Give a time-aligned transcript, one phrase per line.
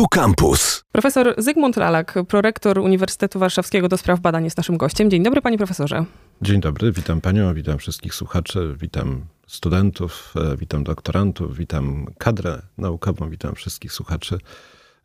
[0.00, 0.84] Tu Campus.
[0.92, 5.10] Profesor Zygmunt Lalak, prorektor Uniwersytetu Warszawskiego do spraw badań jest naszym gościem.
[5.10, 6.04] Dzień dobry, panie profesorze.
[6.42, 13.30] Dzień dobry, witam panią, witam wszystkich słuchaczy, witam studentów, e, witam doktorantów, witam kadrę naukową,
[13.30, 14.38] witam wszystkich słuchaczy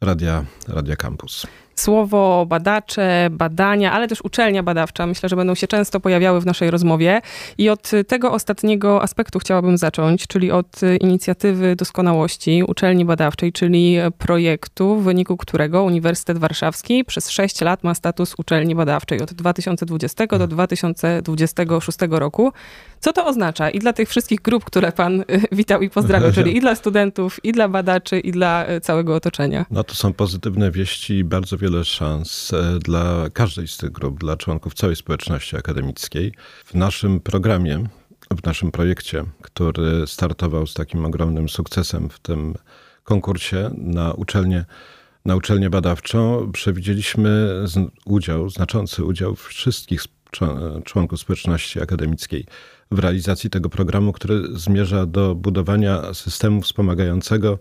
[0.01, 1.47] Radia, Radia Campus.
[1.75, 6.71] Słowo badacze, badania, ale też uczelnia badawcza, myślę, że będą się często pojawiały w naszej
[6.71, 7.21] rozmowie.
[7.57, 14.95] I od tego ostatniego aspektu chciałabym zacząć, czyli od inicjatywy doskonałości uczelni badawczej, czyli projektu,
[14.95, 20.47] w wyniku którego Uniwersytet Warszawski przez 6 lat ma status uczelni badawczej od 2020 do
[20.47, 22.51] 2026 roku.
[22.99, 26.59] Co to oznacza i dla tych wszystkich grup, które pan witał i pozdrawiał, czyli i
[26.61, 29.65] dla studentów, i dla badaczy, i dla całego otoczenia?
[29.71, 34.19] No to są pozytywne wieści i bardzo wiele szans e, dla każdej z tych grup,
[34.19, 36.33] dla członków całej społeczności akademickiej.
[36.65, 37.83] W naszym programie,
[38.31, 42.55] w naszym projekcie, który startował z takim ogromnym sukcesem w tym
[43.03, 44.65] konkursie na uczelnię,
[45.25, 47.63] na uczelnię badawczą, przewidzieliśmy
[48.05, 50.03] udział, znaczący udział wszystkich
[50.85, 52.45] członków społeczności akademickiej
[52.91, 57.59] w realizacji tego programu, który zmierza do budowania systemu wspomagającego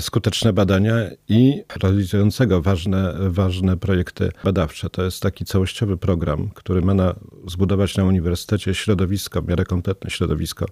[0.00, 0.94] skuteczne badania
[1.28, 4.90] i realizującego ważne, ważne projekty badawcze.
[4.90, 7.14] To jest taki całościowy program, który ma na,
[7.46, 10.66] zbudować na uniwersytecie środowisko, w miarę kompletne środowisko,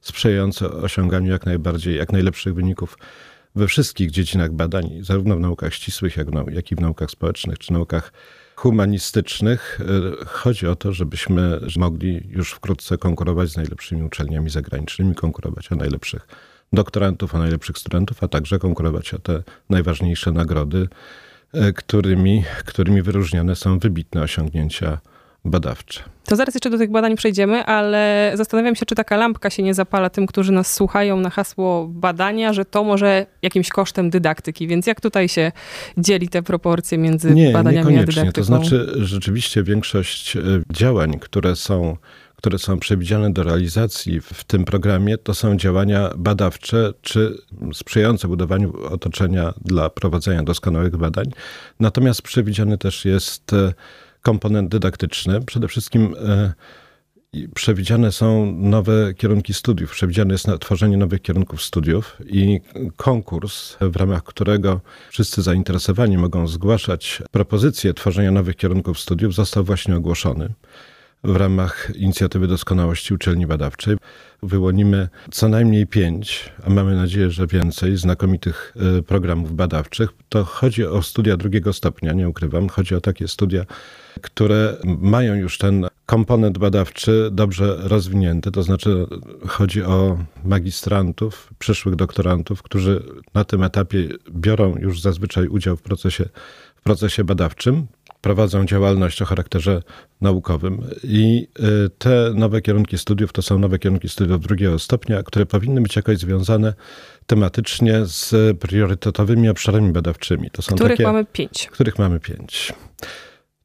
[0.00, 2.98] sprzyjające osiąganiu jak najbardziej, jak najlepszych wyników
[3.54, 7.72] we wszystkich dziedzinach badań, zarówno w naukach ścisłych, jak, jak i w naukach społecznych czy
[7.72, 8.12] naukach
[8.56, 9.80] humanistycznych.
[10.26, 16.26] Chodzi o to, żebyśmy mogli już wkrótce konkurować z najlepszymi uczelniami zagranicznymi, konkurować o najlepszych
[16.72, 20.88] doktorantów, o najlepszych studentów, a także konkurować o te najważniejsze nagrody,
[21.52, 24.98] e, którymi, którymi wyróżniane są wybitne osiągnięcia
[25.44, 26.02] badawcze.
[26.24, 29.74] To zaraz jeszcze do tych badań przejdziemy, ale zastanawiam się, czy taka lampka się nie
[29.74, 34.68] zapala tym, którzy nas słuchają na hasło badania, że to może jakimś kosztem dydaktyki.
[34.68, 35.52] Więc jak tutaj się
[35.98, 38.32] dzieli te proporcje między nie, badaniami a dydaktyką?
[38.32, 40.40] To znaczy, rzeczywiście większość e,
[40.72, 41.96] działań, które są
[42.40, 47.38] które są przewidziane do realizacji w tym programie, to są działania badawcze czy
[47.72, 51.26] sprzyjające budowaniu otoczenia dla prowadzenia doskonałych badań.
[51.80, 53.72] Natomiast przewidziany też jest e,
[54.22, 55.40] komponent dydaktyczny.
[55.40, 56.52] Przede wszystkim e,
[57.54, 62.60] przewidziane są nowe kierunki studiów, przewidziane jest tworzenie nowych kierunków studiów i
[62.96, 64.80] konkurs, w ramach którego
[65.10, 70.52] wszyscy zainteresowani mogą zgłaszać propozycje tworzenia nowych kierunków studiów, został właśnie ogłoszony
[71.24, 73.96] w ramach inicjatywy doskonałości uczelni badawczej.
[74.42, 80.10] Wyłonimy co najmniej pięć, a mamy nadzieję, że więcej znakomitych e, programów badawczych.
[80.28, 82.68] To chodzi o studia drugiego stopnia, nie ukrywam.
[82.68, 83.64] Chodzi o takie studia,
[84.20, 89.06] które mają już ten komponent badawczy dobrze rozwinięty, to znaczy
[89.48, 93.02] chodzi o magistrantów, przyszłych doktorantów, którzy
[93.34, 96.24] na tym etapie biorą już zazwyczaj udział w procesie,
[96.76, 97.86] w procesie badawczym
[98.20, 99.82] prowadzą działalność o charakterze
[100.20, 100.84] naukowym.
[101.04, 101.48] I
[101.86, 105.96] y, te nowe kierunki studiów to są nowe kierunki studiów drugiego stopnia, które powinny być
[105.96, 106.74] jakoś związane
[107.26, 110.50] tematycznie z priorytetowymi obszarami badawczymi.
[110.50, 111.68] To są których takie, mamy pięć.
[111.72, 112.72] Których mamy pięć.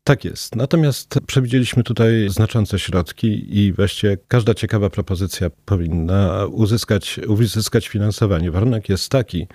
[0.03, 0.55] Tak jest.
[0.55, 8.51] Natomiast przewidzieliśmy tutaj znaczące środki i właściwie każda ciekawa propozycja powinna uzyskać, uzyskać finansowanie.
[8.51, 9.47] Warunek jest taki,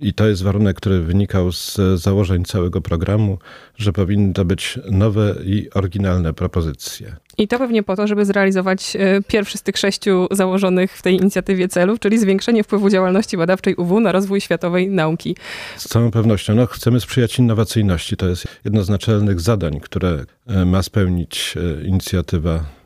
[0.00, 3.38] i to jest warunek, który wynikał z założeń całego programu,
[3.76, 7.16] że powinny to być nowe i oryginalne propozycje.
[7.38, 11.16] I to pewnie po to, żeby zrealizować e, pierwszy z tych sześciu założonych w tej
[11.16, 15.36] inicjatywie celów, czyli zwiększenie wpływu działalności badawczej UW na rozwój światowej nauki.
[15.76, 16.54] Z całą pewnością.
[16.54, 18.16] No, chcemy sprzyjać innowacyjności.
[18.16, 22.79] To jest jedno z naczelnych zadań, które e, ma spełnić e, inicjatywa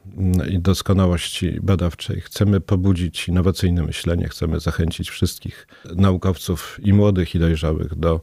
[0.51, 2.21] i doskonałości badawczej.
[2.21, 5.67] Chcemy pobudzić innowacyjne myślenie, chcemy zachęcić wszystkich
[5.97, 8.21] naukowców i młodych, i dojrzałych do,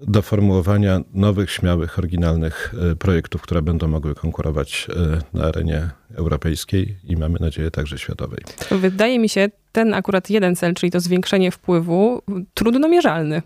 [0.00, 6.96] do formułowania nowych, śmiałych, oryginalnych e, projektów, które będą mogły konkurować e, na arenie europejskiej
[7.04, 8.40] i mamy nadzieję także światowej.
[8.70, 12.22] Wydaje mi się ten akurat jeden cel, czyli to zwiększenie wpływu,
[12.54, 13.42] trudno mierzalny.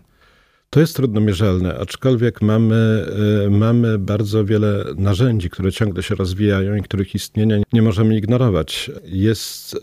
[0.69, 3.05] To jest trudno mierzalne, aczkolwiek mamy,
[3.45, 8.91] y, mamy bardzo wiele narzędzi, które ciągle się rozwijają i których istnienia nie możemy ignorować.
[9.03, 9.79] Jest y,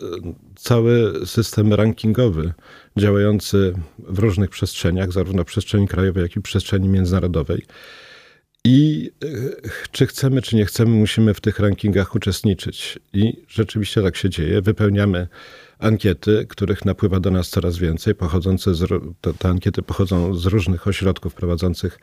[0.57, 2.53] cały system rankingowy
[2.99, 7.67] działający w różnych przestrzeniach, zarówno w przestrzeni krajowej, jak i w przestrzeni międzynarodowej.
[8.65, 9.57] I y,
[9.91, 12.99] czy chcemy, czy nie chcemy, musimy w tych rankingach uczestniczyć.
[13.13, 14.63] I rzeczywiście tak się dzieje.
[14.63, 15.29] Wypełniamy
[15.83, 18.89] ankiety, których napływa do nas coraz więcej, pochodzące z,
[19.21, 21.99] te, te ankiety pochodzą z różnych ośrodków prowadzących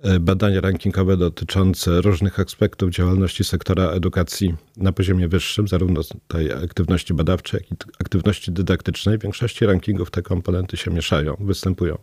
[0.00, 7.14] e, badania rankingowe dotyczące różnych aspektów działalności sektora edukacji na poziomie wyższym, zarówno tej aktywności
[7.14, 9.18] badawczej, jak i aktywności dydaktycznej.
[9.18, 11.98] W większości rankingów te komponenty się mieszają, występują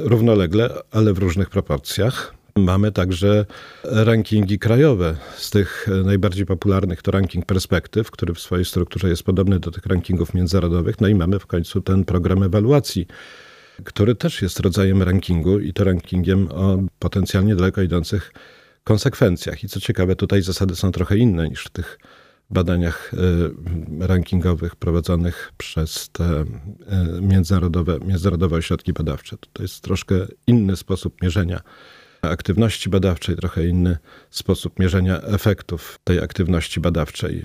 [0.00, 2.39] równolegle, ale w różnych proporcjach.
[2.60, 3.46] Mamy także
[3.84, 5.16] rankingi krajowe.
[5.36, 9.86] Z tych najbardziej popularnych to ranking perspektyw, który w swojej strukturze jest podobny do tych
[9.86, 11.00] rankingów międzynarodowych.
[11.00, 13.06] No i mamy w końcu ten program ewaluacji,
[13.84, 18.32] który też jest rodzajem rankingu i to rankingiem o potencjalnie daleko idących
[18.84, 19.64] konsekwencjach.
[19.64, 21.98] I co ciekawe, tutaj zasady są trochę inne niż w tych
[22.50, 23.12] badaniach
[24.00, 26.44] e, rankingowych prowadzonych przez te e,
[27.20, 29.36] międzynarodowe, międzynarodowe ośrodki badawcze.
[29.52, 30.14] To jest troszkę
[30.46, 31.60] inny sposób mierzenia
[32.22, 33.98] aktywności badawczej, trochę inny
[34.30, 37.44] sposób mierzenia efektów tej aktywności badawczej.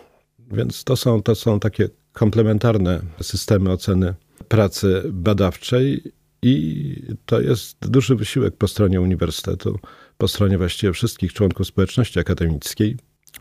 [0.52, 4.14] Więc to są, to są takie komplementarne systemy oceny
[4.48, 6.12] pracy badawczej
[6.42, 6.96] i
[7.26, 9.80] to jest duży wysiłek po stronie uniwersytetu,
[10.18, 12.98] po stronie właściwie wszystkich członków społeczności akademickiej,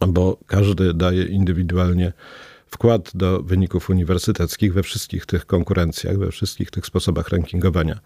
[0.08, 2.12] bo każdy daje indywidualnie
[2.66, 8.00] wkład do wyników uniwersyteckich we wszystkich tych konkurencjach, we wszystkich tych sposobach rankingowania.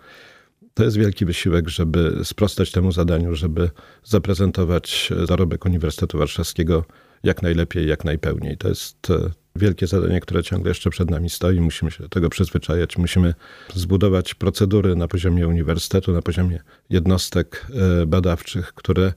[0.79, 3.71] To jest wielki wysiłek, żeby sprostać temu zadaniu, żeby
[4.05, 6.85] zaprezentować zarobek Uniwersytetu Warszawskiego
[7.23, 8.57] jak najlepiej, jak najpełniej.
[8.57, 11.61] To jest e, wielkie zadanie, które ciągle jeszcze przed nami stoi.
[11.61, 12.99] Musimy się do tego przyzwyczajać.
[12.99, 13.35] Musimy
[13.75, 16.61] zbudować procedury na poziomie uniwersytetu, na poziomie
[16.91, 17.67] jednostek
[18.03, 19.13] e, badawczych, które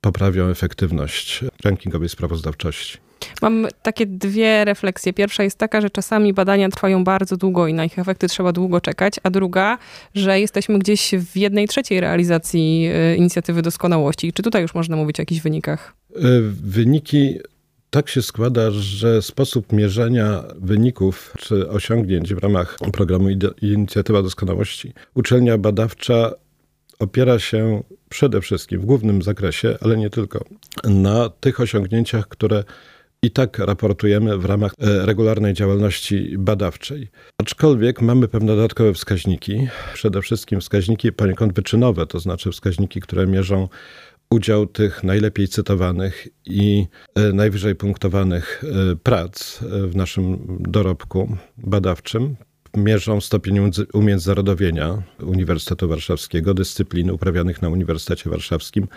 [0.00, 2.98] poprawią efektywność rankingowej sprawozdawczości.
[3.42, 5.12] Mam takie dwie refleksje.
[5.12, 8.80] Pierwsza jest taka, że czasami badania trwają bardzo długo i na ich efekty trzeba długo
[8.80, 9.78] czekać, a druga,
[10.14, 14.32] że jesteśmy gdzieś w jednej trzeciej realizacji e, inicjatywy doskonałości.
[14.32, 15.94] Czy tutaj już można mówić o jakichś wynikach?
[16.16, 16.20] E,
[16.62, 17.38] wyniki
[17.90, 23.28] tak się składa, że sposób mierzenia wyników czy osiągnięć w ramach programu
[23.62, 26.32] Inicjatywa Doskonałości uczelnia badawcza
[26.98, 30.44] opiera się przede wszystkim w głównym zakresie, ale nie tylko,
[30.84, 32.64] na tych osiągnięciach, które
[33.24, 37.08] i tak raportujemy w ramach e, regularnej działalności badawczej.
[37.38, 43.68] Aczkolwiek mamy pewne dodatkowe wskaźniki, przede wszystkim wskaźniki poniekąd wyczynowe, to znaczy wskaźniki, które mierzą
[44.30, 52.36] udział tych najlepiej cytowanych i e, najwyżej punktowanych e, prac w naszym dorobku badawczym.
[52.76, 58.88] Mierzą stopień umiędzynarodowienia Uniwersytetu Warszawskiego, dyscyplin uprawianych na Uniwersytecie Warszawskim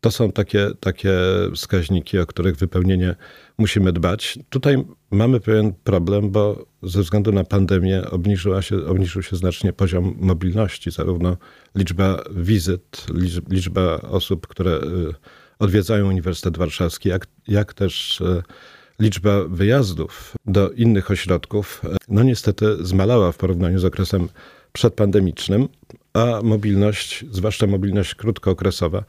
[0.00, 1.12] to są takie, takie
[1.54, 3.16] wskaźniki, o których wypełnienie
[3.58, 4.38] musimy dbać.
[4.50, 10.16] Tutaj mamy pewien problem, bo ze względu na pandemię obniżyła się, obniżył się znacznie poziom
[10.18, 11.36] mobilności, zarówno
[11.74, 13.06] liczba wizyt,
[13.50, 15.14] liczba osób, które y,
[15.58, 18.42] odwiedzają Uniwersytet Warszawski, jak, jak też y,
[18.98, 24.28] liczba wyjazdów do innych ośrodków, no niestety zmalała w porównaniu z okresem
[24.72, 25.68] przedpandemicznym,
[26.12, 29.04] a mobilność, zwłaszcza mobilność krótkookresowa,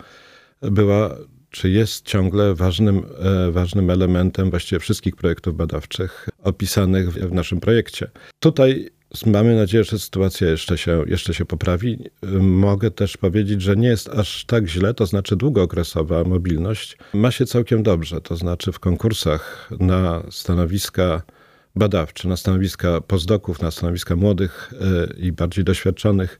[0.61, 1.15] była
[1.49, 8.09] czy jest ciągle ważnym, e, ważnym elementem właściwie wszystkich projektów badawczych opisanych w naszym projekcie.
[8.39, 8.89] Tutaj
[9.25, 11.99] mamy nadzieję, że sytuacja jeszcze się, jeszcze się poprawi.
[12.41, 17.45] Mogę też powiedzieć, że nie jest aż tak źle, to znaczy długookresowa mobilność ma się
[17.45, 21.21] całkiem dobrze, to znaczy w konkursach na stanowiska
[21.75, 26.39] badawcze, na stanowiska pozdoków, na stanowiska młodych e, i bardziej doświadczonych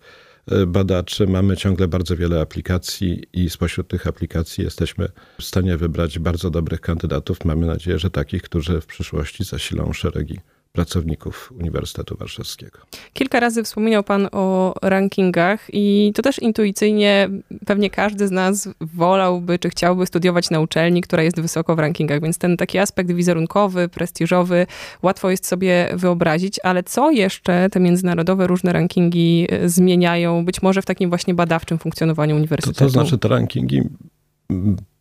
[0.68, 1.28] badaczy.
[1.28, 5.08] Mamy ciągle bardzo wiele aplikacji i spośród tych aplikacji jesteśmy
[5.40, 7.46] w stanie wybrać bardzo dobrych kandydatów.
[7.46, 10.40] Mamy nadzieję, że takich, którzy w przyszłości zasilą szeregi
[10.78, 12.80] pracowników Uniwersytetu Warszawskiego.
[13.14, 17.30] Kilka razy wspominał Pan o rankingach i to też intuicyjnie
[17.66, 22.22] pewnie każdy z nas wolałby, czy chciałby studiować na uczelni, która jest wysoko w rankingach,
[22.22, 24.68] więc ten taki aspekt wizerunkowy, prestiżowy
[25.02, 30.82] łatwo jest sobie wyobrazić, ale co jeszcze te międzynarodowe różne rankingi e, zmieniają, być może
[30.82, 32.80] w takim właśnie badawczym funkcjonowaniu uniwersytetu?
[32.80, 33.82] To, to znaczy te rankingi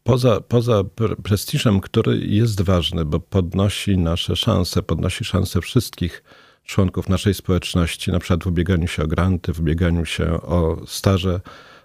[0.07, 0.85] poza, poza
[1.23, 6.23] prestiżem, który jest ważny, bo podnosi nasze szanse, podnosi szanse wszystkich
[6.65, 11.41] członków naszej społeczności, na przykład w ubieganiu się o granty, w ubieganiu się o staże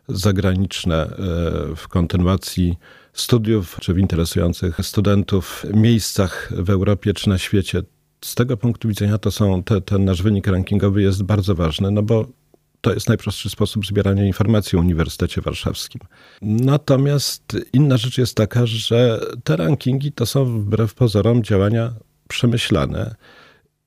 [0.08, 2.76] zagraniczne, e, w kontynuacji
[3.14, 7.82] studiów, czy w interesujących studentów miejscach w Europie czy na świecie.
[8.26, 12.04] Z tego punktu widzenia to są, te, ten nasz wynik rankingowy jest bardzo ważny, no
[12.04, 12.26] bo
[12.82, 16.02] to jest najprostszy sposób zbierania informacji o Uniwersytecie Warszawskim.
[16.42, 21.94] Natomiast inna rzecz jest taka, że te rankingi to są wbrew pozorom działania
[22.28, 23.16] przemyślane.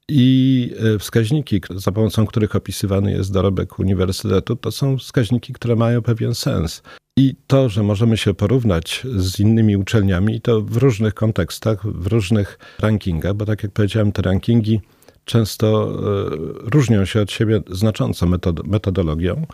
[0.08, 6.02] I e, wskaźniki, za pomocą których opisywany jest dorobek uniwersytetu, to są wskaźniki, które mają
[6.02, 6.82] pewien sens.
[7.16, 12.58] I to, że możemy się porównać z innymi uczelniami, to w różnych kontekstach, w różnych
[12.80, 14.80] rankingach, bo tak jak powiedziałem, te rankingi
[15.24, 19.46] często e, różnią się od siebie znacząco metod metodologią.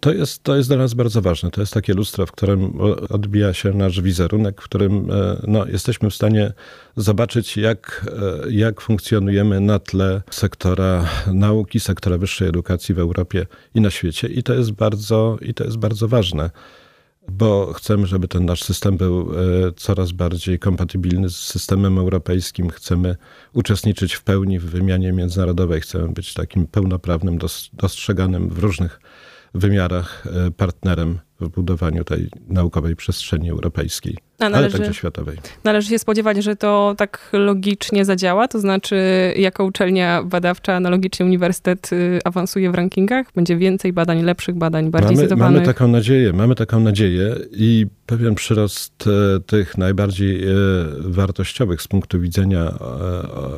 [0.00, 1.50] To jest, to jest dla nas bardzo ważne.
[1.50, 6.10] To jest takie lustro, w którym odbija się nasz wizerunek, w którym e, no, jesteśmy
[6.10, 6.52] w stanie
[6.96, 8.06] zobaczyć, jak,
[8.46, 14.28] e, jak funkcjonujemy na tle sektora nauki, sektora wyższej edukacji w Europie i na świecie.
[14.28, 16.50] I to jest bardzo, i to jest bardzo ważne
[17.28, 22.70] bo chcemy, żeby ten nasz system był e, coraz bardziej kompatybilny z systemem europejskim.
[22.70, 23.16] Chcemy
[23.52, 27.38] uczestniczyć w pełni w wymianie międzynarodowej, chcemy być takim pełnoprawnym,
[27.72, 29.00] dostrzeganym w różnych
[29.54, 35.36] wymiarach e, partnerem w budowaniu tej naukowej przestrzeni europejskiej, należy, ale także światowej.
[35.64, 38.96] Należy się spodziewać, że to tak logicznie zadziała, to znaczy
[39.36, 43.26] jako uczelnia badawcza analogicznie uniwersytet y, awansuje w rankingach?
[43.34, 45.36] Będzie więcej badań, lepszych badań, bardziej mamy?
[45.36, 50.54] Mamy taką nadzieję, mamy taką nadzieję i pewien przyrost e, tych najbardziej e,
[50.98, 52.72] wartościowych z punktu widzenia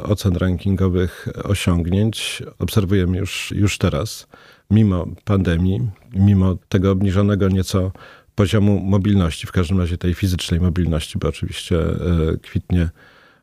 [0.02, 4.26] ocen rankingowych osiągnięć obserwujemy już, już teraz
[4.70, 7.92] mimo pandemii, mimo tego obniżonego nieco
[8.34, 12.88] poziomu mobilności, w każdym razie tej fizycznej mobilności, bo oczywiście e, kwitnie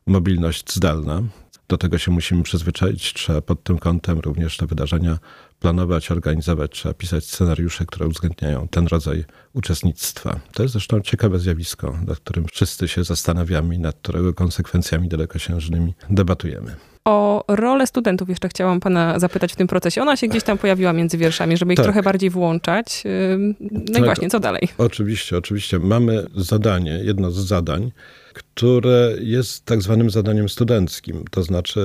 [0.06, 1.22] mobilność zdalna.
[1.68, 3.12] Do tego się musimy przyzwyczaić.
[3.12, 5.18] Trzeba pod tym kątem również te wydarzenia
[5.62, 6.70] planować, organizować.
[6.70, 10.40] Trzeba pisać scenariusze, które uwzględniają ten rodzaj uczestnictwa.
[10.52, 15.94] To jest zresztą ciekawe zjawisko, nad którym wszyscy się zastanawiamy i nad którego konsekwencjami dalekosiężnymi
[16.10, 16.76] debatujemy.
[17.04, 20.02] O rolę studentów jeszcze chciałam pana zapytać w tym procesie.
[20.02, 21.86] Ona się gdzieś tam pojawiła między wierszami, żeby ich tak.
[21.86, 23.04] trochę bardziej włączać.
[23.60, 24.02] No tak.
[24.02, 24.68] i właśnie, co dalej?
[24.78, 25.78] Oczywiście, oczywiście.
[25.78, 27.92] Mamy zadanie, jedno z zadań,
[28.34, 31.80] które jest tak zwanym zadaniem studenckim, to znaczy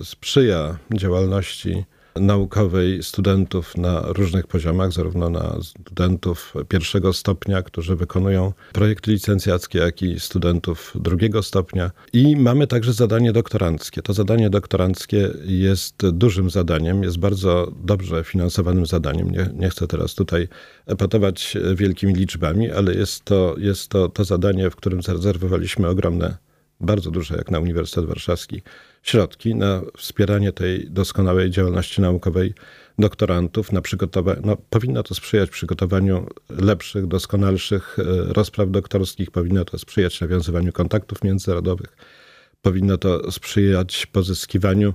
[0.00, 1.84] y, sprzyja działalności
[2.16, 10.02] naukowej studentów na różnych poziomach, zarówno na studentów pierwszego stopnia, którzy wykonują projekty licencjackie, jak
[10.02, 11.90] i studentów drugiego stopnia.
[12.12, 14.02] I mamy także zadanie doktoranckie.
[14.02, 19.30] To zadanie doktoranckie jest dużym zadaniem, jest bardzo dobrze finansowanym zadaniem.
[19.30, 20.48] Nie, nie chcę teraz tutaj
[20.86, 26.36] epatować wielkimi liczbami, ale jest to, jest to to zadanie, w którym zarezerwowaliśmy ogromne
[26.80, 28.62] bardzo duże, jak na Uniwersytet Warszawski,
[29.02, 32.54] środki na wspieranie tej doskonałej działalności naukowej
[32.98, 38.02] doktorantów, na przygotowanie, no, powinno to sprzyjać przygotowaniu lepszych, doskonalszych e,
[38.32, 41.96] rozpraw doktorskich, powinno to sprzyjać nawiązywaniu kontaktów międzynarodowych,
[42.62, 44.94] powinno to sprzyjać pozyskiwaniu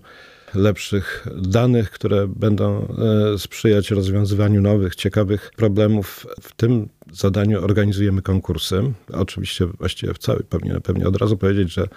[0.56, 2.88] lepszych danych, które będą
[3.34, 6.27] e, sprzyjać rozwiązywaniu nowych, ciekawych problemów.
[6.41, 8.94] W tym zadaniu organizujemy konkursy.
[9.13, 11.88] Oczywiście właściwie w całej, powinienem pewnie od razu powiedzieć, że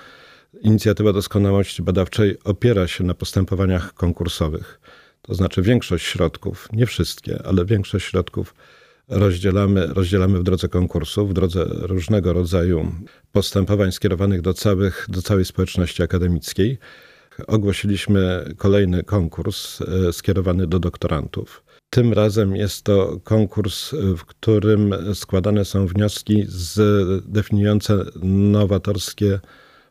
[0.60, 4.80] inicjatywa doskonałości badawczej opiera się na postępowaniach konkursowych.
[5.22, 8.54] To znaczy większość środków, nie wszystkie, ale większość środków
[9.08, 12.92] rozdzielamy, rozdzielamy w drodze konkursów, w drodze różnego rodzaju
[13.32, 16.78] postępowań skierowanych do, całych, do całej społeczności akademickiej.
[17.46, 21.64] Ogłosiliśmy kolejny konkurs e, skierowany do doktorantów.
[21.90, 26.80] Tym razem jest to konkurs, w którym składane są wnioski z
[27.26, 29.40] definiujące nowatorskie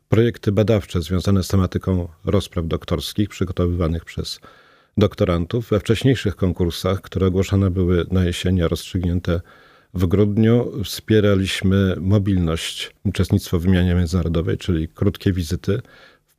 [0.10, 4.40] projekty badawcze związane z tematyką rozpraw doktorskich przygotowywanych przez
[4.98, 5.70] doktorantów.
[5.70, 9.42] We wcześniejszych konkursach, które ogłoszone były na jesieni, rozstrzygnięte
[9.94, 15.82] w grudniu, wspieraliśmy mobilność, uczestnictwo w wymianie międzynarodowej, czyli krótkie wizyty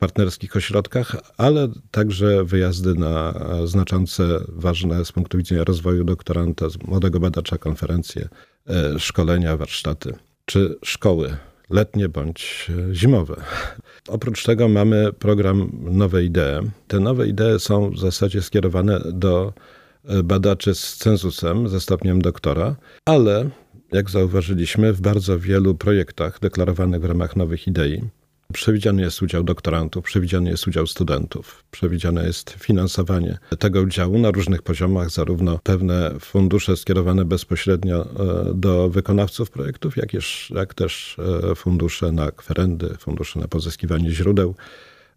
[0.02, 7.59] partnerskich ośrodkach, ale także wyjazdy na znaczące, ważne z punktu widzenia rozwoju doktoranta, młodego badacza,
[7.59, 8.28] konferencje,
[8.68, 11.37] e, szkolenia, warsztaty czy szkoły
[11.71, 13.37] letnie bądź e, zimowe.
[14.09, 16.71] Oprócz tego mamy program Nowe Idee.
[16.88, 19.52] Te nowe idee są w zasadzie skierowane do
[20.04, 23.50] e, badaczy z cenzusem, ze stopniem doktora, ale
[23.92, 28.02] jak zauważyliśmy, w bardzo wielu projektach deklarowanych w ramach nowych idei
[28.52, 34.62] Przewidziany jest udział doktorantów, przewidziany jest udział studentów, przewidziane jest finansowanie tego udziału na różnych
[34.62, 40.11] poziomach, zarówno pewne fundusze skierowane bezpośrednio e, do wykonawców projektów, jak,
[40.50, 41.16] jak też
[41.50, 44.54] e, fundusze na kwerendy, fundusze na pozyskiwanie źródeł,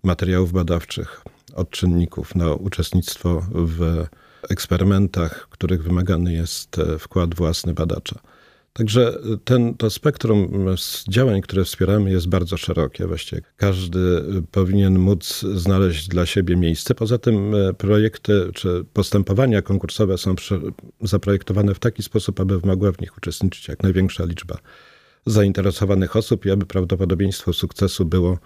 [0.03, 1.21] materiałów badawczych,
[1.55, 4.05] odczynników na uczestnictwo w
[4.49, 8.19] eksperymentach, których wymagany jest e, wkład własny badacza.
[8.77, 10.65] Także ten, to spektrum
[11.09, 13.07] działań, które wspieramy, jest bardzo szerokie.
[13.07, 16.95] Właściwie każdy powinien móc znaleźć dla siebie miejsce.
[16.95, 20.35] Poza tym e, projekty czy postępowania konkursowe są
[21.01, 24.57] zaprojektowane w taki sposób, aby mogła w nich uczestniczyć jak największa liczba
[25.25, 28.37] zainteresowanych osób i aby prawdopodobieństwo sukcesu było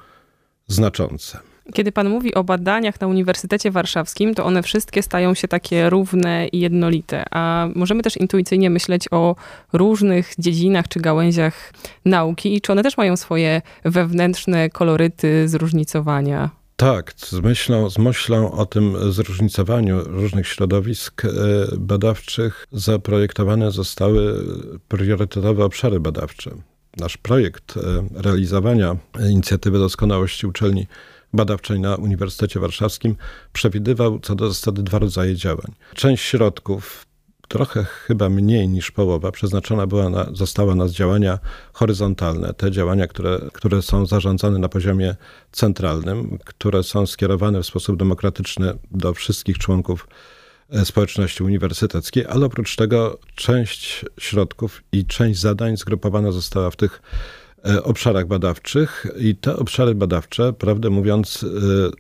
[0.67, 1.39] znaczące.
[1.73, 6.47] Kiedy pan mówi o badaniach na Uniwersytecie Warszawskim, to one wszystkie stają się takie równe
[6.47, 7.23] i jednolite.
[7.31, 9.35] A możemy też intuicyjnie myśleć o
[9.73, 11.73] różnych dziedzinach czy gałęziach
[12.05, 16.49] nauki i czy one też mają swoje wewnętrzne koloryty, zróżnicowania?
[16.75, 21.29] Tak, z myślą, z myślą o tym zróżnicowaniu różnych środowisk e,
[21.77, 24.45] badawczych zaprojektowane zostały
[24.87, 26.51] priorytetowe obszary badawcze.
[26.97, 27.81] Nasz projekt e,
[28.21, 28.97] realizowania
[29.29, 30.87] inicjatywy doskonałości uczelni
[31.33, 33.15] badawczej na Uniwersytecie Warszawskim
[33.53, 35.73] przewidywał co do zasady dwa rodzaje działań.
[35.95, 37.05] Część środków
[37.49, 41.39] trochę chyba mniej niż połowa przeznaczona była na, została na działania
[41.73, 45.15] horyzontalne, te działania, które, które są zarządzane na poziomie
[45.51, 50.07] centralnym, które są skierowane w sposób demokratyczny do wszystkich członków
[50.69, 57.01] e, społeczności uniwersyteckiej, ale oprócz tego część środków i część zadań zgrupowana została w tych
[57.83, 61.47] obszarach badawczych i te obszary badawcze, prawdę mówiąc, e,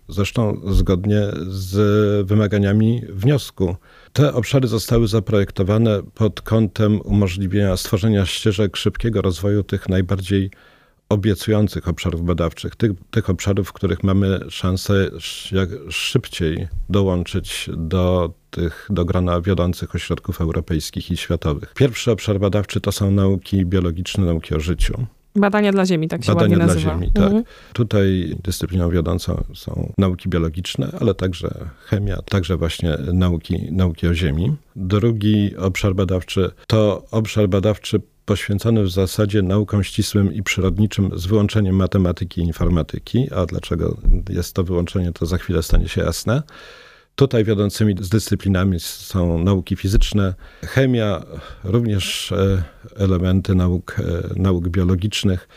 [0.09, 3.75] zresztą zgodnie z wymaganiami wniosku
[4.13, 10.51] te obszary zostały zaprojektowane pod kątem umożliwienia stworzenia ścieżek szybkiego rozwoju tych najbardziej
[11.09, 15.09] obiecujących obszarów badawczych, tych, tych obszarów, w których mamy szansę
[15.51, 21.73] jak szybciej dołączyć do tych, do grona wiodących ośrodków europejskich i światowych.
[21.73, 25.05] Pierwszy obszar badawczy to są nauki biologiczne, nauki o życiu.
[25.39, 26.93] Badania dla Ziemi, tak się Badania ładnie dla nazywa.
[26.93, 27.23] Ziemi, tak.
[27.23, 27.43] Mhm.
[27.73, 31.49] Tutaj dyscypliną wiodącą są nauki biologiczne, ale także
[31.85, 34.55] chemia, także właśnie nauki, nauki o Ziemi.
[34.75, 41.75] Drugi obszar badawczy to obszar badawczy poświęcony w zasadzie naukom ścisłym i przyrodniczym z wyłączeniem
[41.75, 43.27] matematyki i informatyki.
[43.35, 43.97] A dlaczego
[44.29, 46.43] jest to wyłączenie, to za chwilę stanie się jasne.
[47.15, 50.33] Tutaj wiodącymi dyscyplinami są nauki fizyczne,
[50.65, 51.23] chemia,
[51.63, 52.63] również e,
[52.95, 54.03] elementy nauk, e,
[54.35, 55.47] nauk biologicznych.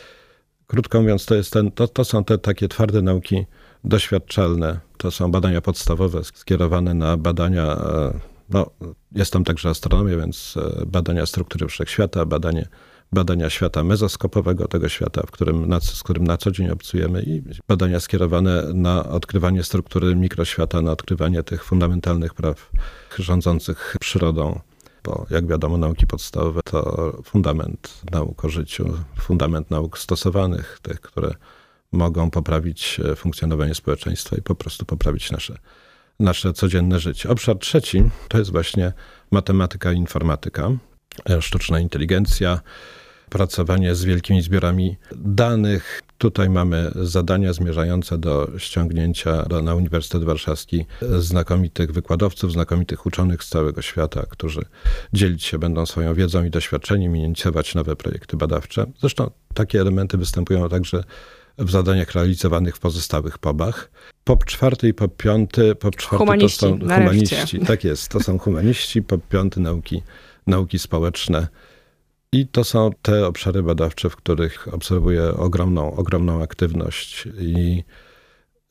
[0.66, 3.46] Krótko mówiąc, to, jest ten, to, to są te takie twarde nauki
[3.84, 4.80] doświadczalne.
[4.96, 8.70] To są badania podstawowe skierowane na badania, e, no,
[9.12, 10.54] jest tam także astronomia, więc
[10.86, 12.68] badania struktury wszechświata, badanie
[13.12, 17.42] badania świata mezoskopowego, tego świata, w którym, na, z którym na co dzień obcujemy i
[17.68, 22.70] badania skierowane na odkrywanie struktury mikroświata, na odkrywanie tych fundamentalnych praw
[23.18, 24.60] rządzących przyrodą.
[25.04, 31.34] Bo jak wiadomo, nauki podstawowe to fundament nauk o życiu, fundament nauk stosowanych, tych, które
[31.92, 35.58] mogą poprawić funkcjonowanie społeczeństwa i po prostu poprawić nasze,
[36.20, 37.28] nasze codzienne życie.
[37.28, 38.92] Obszar trzeci to jest właśnie
[39.30, 40.70] matematyka i informatyka,
[41.40, 42.60] sztuczna inteligencja,
[43.32, 46.02] pracowanie z wielkimi zbiorami danych.
[46.18, 50.86] Tutaj mamy zadania zmierzające do ściągnięcia na Uniwersytet Warszawski
[51.18, 54.64] znakomitych wykładowców, znakomitych uczonych z całego świata, którzy
[55.12, 58.86] dzielić się będą swoją wiedzą i doświadczeniem i inicjować nowe projekty badawcze.
[59.00, 61.04] Zresztą takie elementy występują także
[61.58, 63.90] w zadaniach realizowanych w pozostałych pobach.
[64.24, 67.60] POP czwarty i POP piąty, POP czwarty humaniści, to są humaniści.
[67.60, 70.02] Tak jest, to są humaniści, POP piąty nauki,
[70.46, 71.48] nauki społeczne.
[72.32, 77.84] I to są te obszary badawcze, w których obserwuję ogromną, ogromną aktywność i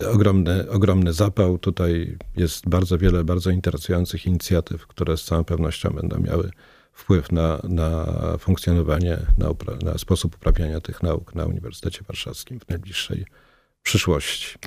[0.07, 1.57] ogromny, ogromny zapał.
[1.57, 6.51] Tutaj jest bardzo wiele bardzo interesujących inicjatyw, które z całą pewnością będą miały
[6.93, 8.05] wpływ na, na
[8.37, 9.49] funkcjonowanie, na,
[9.83, 13.25] na sposób uprawiania tych nauk na Uniwersytecie Warszawskim w najbliższej
[13.83, 14.57] przyszłości.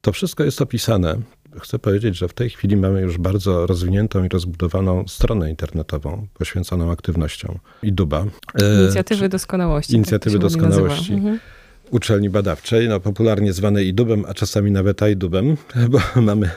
[0.00, 1.20] To wszystko jest opisane.
[1.60, 6.90] Chcę powiedzieć, że w tej chwili mamy już bardzo rozwiniętą i rozbudowaną stronę internetową poświęconą
[6.90, 8.26] aktywnościom IDUBA.
[8.62, 9.94] E, Inicjatywy doskonałości.
[9.94, 11.12] Inicjatywy tak się ładnie doskonałości.
[11.12, 11.38] Mhm.
[11.90, 15.56] uczelni badawczej, no popularnie zwanej IDUBem, a czasami nawet AIDUBem,
[15.92, 16.50] bo mamy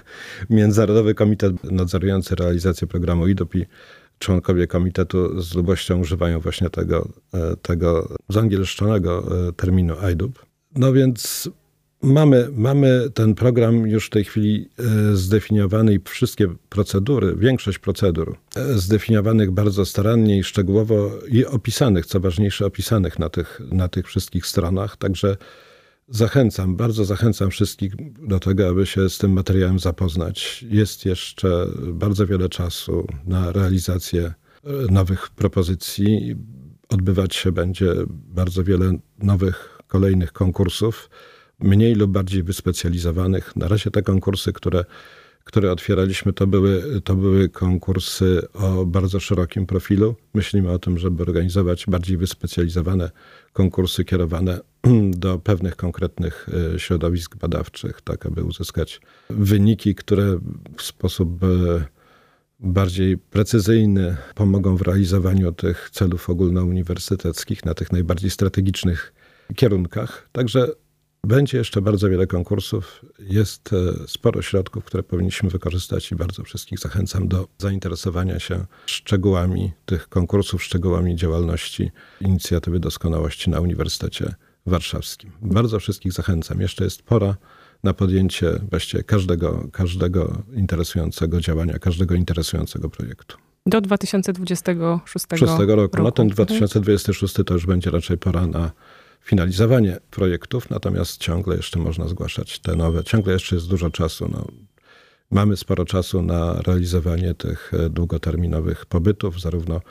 [0.49, 3.65] Międzynarodowy Komitet nadzorujący realizację programu IDUB i
[4.19, 10.45] członkowie komitetu z lubością używają właśnie tego, e, tego zangielszczonego e, terminu IDUB.
[10.75, 11.49] No więc
[12.01, 18.37] Mamy, mamy ten program już w tej chwili e, zdefiniowany i wszystkie procedury, większość procedur
[18.55, 24.07] e, zdefiniowanych bardzo starannie i szczegółowo i opisanych, co ważniejsze, opisanych na tych, na tych
[24.07, 24.97] wszystkich stronach.
[24.97, 25.37] Także
[26.09, 27.93] zachęcam, bardzo zachęcam wszystkich
[28.27, 30.65] do tego, aby się z tym materiałem zapoznać.
[30.69, 34.33] Jest jeszcze bardzo wiele czasu na realizację e,
[34.91, 36.35] nowych propozycji.
[36.89, 41.09] Odbywać się będzie bardzo wiele nowych, kolejnych konkursów
[41.59, 43.55] mniej lub bardziej wyspecjalizowanych.
[43.55, 44.85] Na razie te konkursy, które,
[45.43, 50.15] które otwieraliśmy, to były, to były konkursy o bardzo szerokim profilu.
[50.33, 53.11] Myślimy o tym, żeby organizować bardziej wyspecjalizowane
[53.53, 54.59] konkursy kierowane
[55.23, 60.39] do pewnych konkretnych e, środowisk badawczych, tak aby uzyskać wyniki, które
[60.77, 61.47] w sposób e,
[62.59, 69.13] bardziej precyzyjny pomogą w realizowaniu tych celów ogólnouniwersyteckich na tych najbardziej strategicznych
[69.55, 70.29] kierunkach.
[70.31, 70.67] Także
[71.23, 73.05] będzie jeszcze bardzo wiele konkursów.
[73.19, 79.71] Jest e, sporo środków, które powinniśmy wykorzystać i bardzo wszystkich zachęcam do zainteresowania się szczegółami
[79.85, 85.31] tych konkursów, szczegółami działalności inicjatywy doskonałości na Uniwersytecie Warszawskim.
[85.41, 86.61] Bardzo wszystkich zachęcam.
[86.61, 87.37] Jeszcze jest pora
[87.83, 93.37] na podjęcie właściwie każdego, każdego interesującego działania, każdego interesującego projektu.
[93.65, 95.75] Do 2026 roku.
[95.75, 96.03] roku.
[96.03, 98.71] No ten 2026 to już będzie raczej pora na
[99.21, 103.03] finalizowanie projektów, natomiast ciągle jeszcze można zgłaszać te nowe.
[103.03, 104.29] Ciągle jeszcze jest dużo czasu.
[104.31, 104.47] No,
[105.31, 109.81] mamy sporo czasu na realizowanie tych e, długoterminowych pobytów, zarówno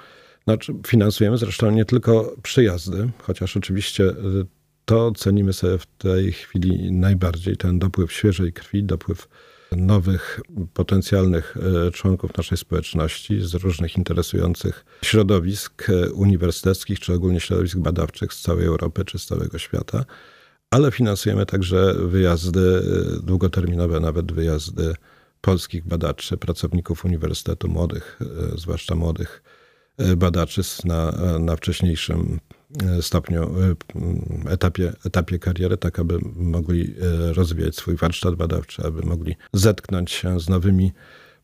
[0.45, 4.15] znaczy finansujemy zresztą nie tylko przyjazdy, chociaż oczywiście e,
[4.85, 9.29] to cenimy sobie w tej chwili najbardziej, ten dopływ świeżej krwi, dopływ
[9.77, 10.41] nowych
[10.75, 18.33] potencjalnych e, członków naszej społeczności z różnych interesujących środowisk e, uniwersyteckich, czy ogólnie środowisk badawczych
[18.35, 20.05] z całej Europy czy z całego świata,
[20.71, 22.83] ale finansujemy także wyjazdy
[23.19, 24.95] e, długoterminowe, nawet wyjazdy
[25.41, 28.19] polskich badaczy, pracowników uniwersytetu, młodych,
[28.57, 29.43] zwłaszcza młodych
[30.17, 32.39] badaczy na, na wcześniejszym
[33.01, 39.37] stopniu, e, etapie, etapie kariery, tak aby mogli e, rozwijać swój warsztat badawczy, aby mogli
[39.53, 40.93] zetknąć się z nowymi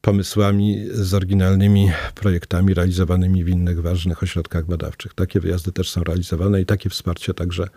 [0.01, 5.15] pomysłami, z oryginalnymi projektami realizowanymi w innych ważnych ośrodkach badawczych.
[5.15, 7.69] Takie wyjazdy też są realizowane i takie wsparcie także,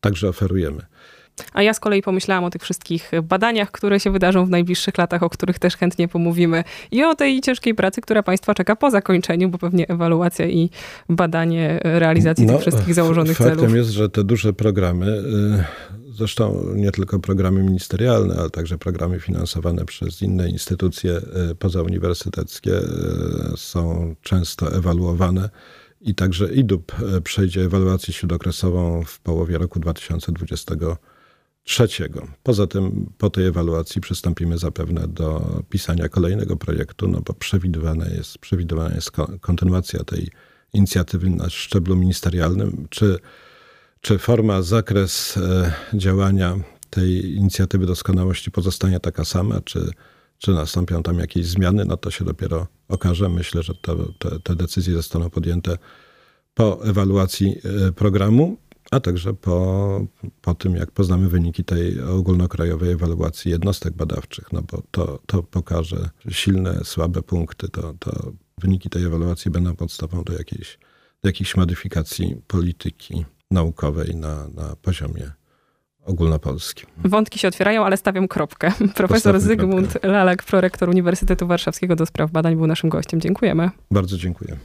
[0.00, 0.86] także oferujemy.
[1.52, 5.22] A ja z kolei pomyślałam o tych wszystkich badaniach, które się wydarzą w najbliższych latach,
[5.22, 6.64] o których też chętnie pomówimy.
[6.90, 10.70] I o tej ciężkiej pracy, która Państwa czeka po zakończeniu, bo pewnie ewaluacja i
[11.08, 13.60] badanie realizacji no, tych wszystkich założonych faktem celów.
[13.60, 19.20] Faktem jest, że te duże programy, y, zresztą nie tylko programy ministerialne, ale także programy
[19.20, 22.82] finansowane przez inne instytucje y, pozauniwersyteckie y,
[23.56, 25.50] są często ewaluowane.
[26.00, 26.92] I także IDUB
[27.24, 30.74] przejdzie ewaluację śródokresową w połowie roku 2020
[31.64, 32.28] trzeciego.
[32.42, 38.38] Poza tym po tej ewaluacji przystąpimy zapewne do pisania kolejnego projektu, no bo przewidywana jest,
[38.38, 40.30] przewidywana jest kontynuacja tej
[40.72, 42.86] inicjatywy na szczeblu ministerialnym.
[42.90, 43.18] Czy,
[44.00, 46.56] czy forma, zakres e, działania
[46.90, 49.90] tej inicjatywy doskonałości pozostanie taka sama, czy,
[50.38, 53.28] czy nastąpią tam jakieś zmiany, no to się dopiero okaże.
[53.28, 55.78] Myślę, że to, te, te decyzje zostaną podjęte
[56.54, 57.56] po ewaluacji
[57.88, 58.56] e, programu
[58.92, 60.00] a także po,
[60.42, 66.10] po tym, jak poznamy wyniki tej ogólnokrajowej ewaluacji jednostek badawczych, no bo to, to pokaże
[66.30, 70.78] silne, słabe punkty, to, to wyniki tej ewaluacji będą podstawą do jakiejś,
[71.22, 75.30] do jakiejś modyfikacji polityki naukowej na, na poziomie
[76.04, 76.88] ogólnopolskim.
[77.04, 78.72] Wątki się otwierają, ale stawiam kropkę.
[78.94, 80.08] Profesor Zygmunt kropkę.
[80.08, 83.20] Lalek, prorektor Uniwersytetu Warszawskiego do spraw badań był naszym gościem.
[83.20, 83.70] Dziękujemy.
[83.90, 84.56] Bardzo dziękuję.